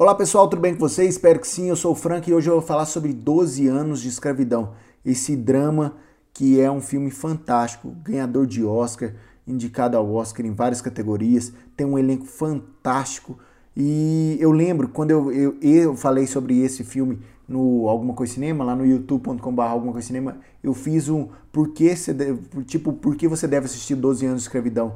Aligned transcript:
Olá 0.00 0.14
pessoal, 0.14 0.48
tudo 0.48 0.62
bem 0.62 0.72
com 0.72 0.80
vocês? 0.80 1.10
Espero 1.10 1.38
que 1.38 1.46
sim. 1.46 1.68
Eu 1.68 1.76
sou 1.76 1.92
o 1.92 1.94
Frank 1.94 2.26
e 2.26 2.32
hoje 2.32 2.48
eu 2.48 2.54
vou 2.54 2.62
falar 2.62 2.86
sobre 2.86 3.12
12 3.12 3.68
anos 3.68 4.00
de 4.00 4.08
escravidão. 4.08 4.72
Esse 5.04 5.36
drama 5.36 5.94
que 6.32 6.58
é 6.58 6.70
um 6.70 6.80
filme 6.80 7.10
fantástico, 7.10 7.94
ganhador 8.02 8.46
de 8.46 8.64
Oscar, 8.64 9.12
indicado 9.46 9.98
ao 9.98 10.10
Oscar 10.14 10.46
em 10.46 10.54
várias 10.54 10.80
categorias, 10.80 11.52
tem 11.76 11.86
um 11.86 11.98
elenco 11.98 12.24
fantástico. 12.24 13.38
E 13.76 14.38
eu 14.40 14.50
lembro 14.52 14.88
quando 14.88 15.10
eu, 15.10 15.30
eu, 15.30 15.58
eu 15.60 15.94
falei 15.94 16.26
sobre 16.26 16.58
esse 16.62 16.82
filme 16.82 17.20
no 17.46 17.86
Alguma 17.86 18.14
Coisa 18.14 18.32
Cinema, 18.32 18.64
lá 18.64 18.74
no 18.74 18.86
youtube.com.br 18.86 19.62
Alguma 19.62 19.92
Coisa 19.92 20.06
Cinema, 20.06 20.38
eu 20.64 20.72
fiz 20.72 21.10
um 21.10 21.28
por 21.52 21.74
que 21.74 21.94
você 21.94 22.14
deve, 22.14 22.64
tipo, 22.64 22.94
por 22.94 23.16
que 23.16 23.28
você 23.28 23.46
deve 23.46 23.66
assistir 23.66 23.96
12 23.96 24.24
anos 24.24 24.40
de 24.40 24.48
escravidão 24.48 24.94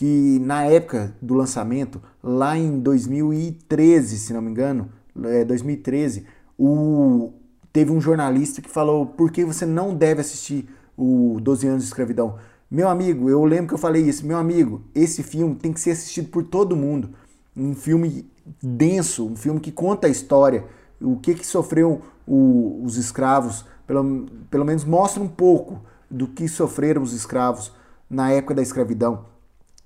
que 0.00 0.38
na 0.38 0.64
época 0.64 1.14
do 1.20 1.34
lançamento, 1.34 2.00
lá 2.22 2.56
em 2.56 2.80
2013, 2.80 4.18
se 4.18 4.32
não 4.32 4.40
me 4.40 4.50
engano, 4.50 4.88
é 5.24 5.44
2013, 5.44 6.24
o, 6.58 7.34
teve 7.70 7.92
um 7.92 8.00
jornalista 8.00 8.62
que 8.62 8.70
falou 8.70 9.04
por 9.04 9.30
que 9.30 9.44
você 9.44 9.66
não 9.66 9.94
deve 9.94 10.22
assistir 10.22 10.66
o 10.96 11.36
12 11.42 11.66
anos 11.66 11.82
de 11.82 11.88
escravidão. 11.88 12.38
Meu 12.70 12.88
amigo, 12.88 13.28
eu 13.28 13.44
lembro 13.44 13.68
que 13.68 13.74
eu 13.74 13.78
falei 13.78 14.00
isso, 14.00 14.24
meu 14.24 14.38
amigo, 14.38 14.80
esse 14.94 15.22
filme 15.22 15.54
tem 15.54 15.70
que 15.70 15.78
ser 15.78 15.90
assistido 15.90 16.30
por 16.30 16.44
todo 16.44 16.74
mundo. 16.74 17.10
Um 17.54 17.74
filme 17.74 18.26
denso, 18.62 19.28
um 19.28 19.36
filme 19.36 19.60
que 19.60 19.70
conta 19.70 20.06
a 20.06 20.10
história, 20.10 20.64
o 20.98 21.16
que 21.16 21.34
que 21.34 21.46
sofreu 21.46 22.00
o, 22.26 22.80
os 22.82 22.96
escravos, 22.96 23.66
pelo, 23.86 24.24
pelo 24.50 24.64
menos 24.64 24.82
mostra 24.82 25.22
um 25.22 25.28
pouco 25.28 25.82
do 26.10 26.26
que 26.26 26.48
sofreram 26.48 27.02
os 27.02 27.12
escravos 27.12 27.70
na 28.08 28.30
época 28.30 28.54
da 28.54 28.62
escravidão. 28.62 29.28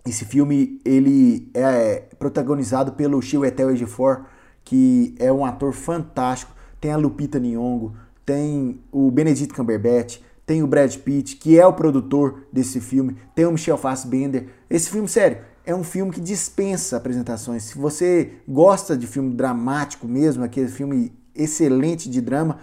Esse 0.07 0.27
filme 0.27 0.81
ele 0.85 1.51
é 1.55 2.05
protagonizado 2.19 2.93
pelo 2.93 3.23
Chiwetel 3.23 3.71
Ejiofor, 3.71 4.27
que 4.63 5.15
é 5.19 5.33
um 5.33 5.47
ator 5.47 5.73
fantástico. 5.73 6.53
Tem 6.79 6.93
a 6.93 6.97
Lupita 6.97 7.41
Nyong'o, 7.41 7.95
tem 8.25 8.81
o 8.93 9.11
Benedict 9.11 9.55
Cumberbatch, 9.55 10.21
tem 10.45 10.63
o 10.63 10.67
Brad 10.67 10.95
Pitt, 10.99 11.37
que 11.37 11.59
é 11.59 11.67
o 11.67 11.73
produtor 11.73 12.47
desse 12.53 12.81
filme, 12.81 13.17
tem 13.35 13.47
o 13.47 13.53
Michel 13.53 13.79
Fassbender. 13.79 14.49
Esse 14.69 14.91
filme, 14.91 15.09
sério, 15.09 15.39
é 15.65 15.75
um 15.75 15.83
filme 15.83 16.13
que 16.13 16.21
dispensa 16.21 16.99
apresentações. 16.99 17.63
Se 17.63 17.79
você 17.79 18.33
gosta 18.47 18.97
de 18.97 19.07
filme 19.07 19.35
dramático 19.35 20.07
mesmo, 20.07 20.45
aquele 20.45 20.69
filme 20.69 21.13
excelente 21.35 22.11
de 22.11 22.21
drama, 22.21 22.59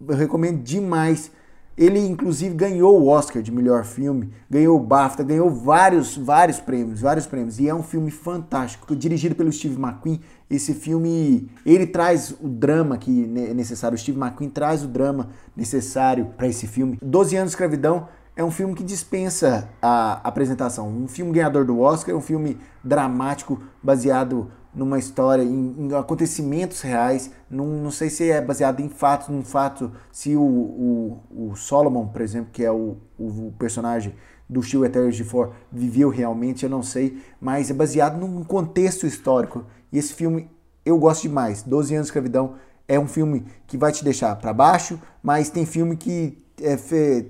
eu 0.00 0.16
recomendo 0.16 0.62
demais 0.62 1.30
ele, 1.78 2.00
inclusive, 2.00 2.52
ganhou 2.56 3.00
o 3.00 3.06
Oscar 3.06 3.40
de 3.40 3.52
melhor 3.52 3.84
filme, 3.84 4.32
ganhou 4.50 4.76
o 4.76 4.80
BAFTA, 4.80 5.22
ganhou 5.22 5.48
vários, 5.48 6.16
vários 6.16 6.58
prêmios, 6.58 7.00
vários 7.00 7.24
prêmios. 7.24 7.60
E 7.60 7.68
é 7.68 7.74
um 7.74 7.84
filme 7.84 8.10
fantástico, 8.10 8.96
dirigido 8.96 9.36
pelo 9.36 9.52
Steve 9.52 9.80
McQueen. 9.80 10.20
Esse 10.50 10.74
filme, 10.74 11.48
ele 11.64 11.86
traz 11.86 12.34
o 12.40 12.48
drama 12.48 12.98
que 12.98 13.24
é 13.24 13.54
necessário. 13.54 13.94
O 13.94 13.98
Steve 13.98 14.18
McQueen 14.18 14.50
traz 14.50 14.82
o 14.82 14.88
drama 14.88 15.28
necessário 15.56 16.26
para 16.36 16.48
esse 16.48 16.66
filme. 16.66 16.98
Doze 17.00 17.36
anos 17.36 17.50
de 17.50 17.54
escravidão 17.54 18.08
é 18.34 18.42
um 18.42 18.50
filme 18.50 18.74
que 18.74 18.82
dispensa 18.82 19.68
a 19.80 20.20
apresentação. 20.24 20.88
Um 20.88 21.06
filme 21.06 21.30
ganhador 21.30 21.64
do 21.64 21.78
Oscar, 21.78 22.16
um 22.16 22.20
filme 22.20 22.58
dramático, 22.82 23.62
baseado 23.80 24.50
numa 24.78 24.98
história, 24.98 25.42
em, 25.42 25.74
em 25.76 25.94
acontecimentos 25.94 26.80
reais. 26.80 27.30
Não, 27.50 27.66
não, 27.66 27.90
sei 27.90 28.08
se 28.08 28.30
é 28.30 28.40
baseado 28.40 28.80
em 28.80 28.88
fatos, 28.88 29.28
num 29.28 29.42
fato, 29.42 29.90
se 30.12 30.36
o, 30.36 30.40
o, 30.40 31.50
o 31.50 31.56
Solomon, 31.56 32.06
por 32.06 32.22
exemplo, 32.22 32.50
que 32.52 32.64
é 32.64 32.70
o, 32.70 32.96
o 33.18 33.52
personagem 33.58 34.14
do 34.48 34.62
Steel 34.62 34.84
Eternos 34.84 35.16
de 35.16 35.24
For, 35.24 35.52
viveu 35.70 36.08
realmente, 36.08 36.62
eu 36.62 36.70
não 36.70 36.82
sei, 36.82 37.20
mas 37.40 37.70
é 37.70 37.74
baseado 37.74 38.18
num 38.18 38.44
contexto 38.44 39.06
histórico. 39.06 39.64
E 39.92 39.98
esse 39.98 40.14
filme 40.14 40.48
eu 40.86 40.96
gosto 40.96 41.22
demais. 41.22 41.62
12 41.62 41.94
anos 41.94 42.06
de 42.06 42.10
escravidão 42.10 42.54
é 42.86 42.98
um 42.98 43.08
filme 43.08 43.44
que 43.66 43.76
vai 43.76 43.90
te 43.90 44.04
deixar 44.04 44.34
para 44.36 44.52
baixo, 44.52 44.98
mas 45.22 45.50
tem 45.50 45.66
filme 45.66 45.96
que 45.96 46.38
é, 46.62 46.76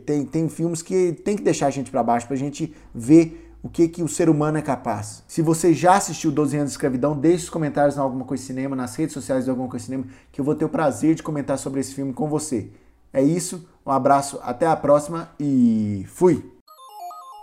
tem, 0.06 0.24
tem 0.24 0.48
filmes 0.48 0.82
que 0.82 1.12
tem 1.12 1.36
que 1.36 1.42
deixar 1.42 1.66
a 1.66 1.70
gente 1.70 1.90
para 1.90 2.02
baixo 2.02 2.26
pra 2.26 2.36
gente 2.36 2.74
ver 2.94 3.47
o 3.62 3.68
que, 3.68 3.88
que 3.88 4.02
o 4.02 4.08
ser 4.08 4.28
humano 4.28 4.58
é 4.58 4.62
capaz. 4.62 5.22
Se 5.26 5.42
você 5.42 5.74
já 5.74 5.96
assistiu 5.96 6.30
12 6.30 6.56
anos 6.56 6.70
de 6.70 6.74
escravidão, 6.74 7.18
deixe 7.18 7.44
os 7.44 7.50
comentários 7.50 7.96
na 7.96 8.02
Alguma 8.02 8.24
Coisa 8.24 8.44
Cinema, 8.44 8.76
nas 8.76 8.94
redes 8.94 9.14
sociais 9.14 9.44
de 9.44 9.50
Alguma 9.50 9.68
Coisa 9.68 9.84
Cinema, 9.84 10.04
que 10.30 10.40
eu 10.40 10.44
vou 10.44 10.54
ter 10.54 10.64
o 10.64 10.68
prazer 10.68 11.14
de 11.14 11.22
comentar 11.22 11.58
sobre 11.58 11.80
esse 11.80 11.94
filme 11.94 12.12
com 12.12 12.28
você. 12.28 12.70
É 13.12 13.22
isso, 13.22 13.66
um 13.84 13.90
abraço, 13.90 14.38
até 14.42 14.66
a 14.66 14.76
próxima 14.76 15.30
e 15.40 16.04
fui! 16.08 16.57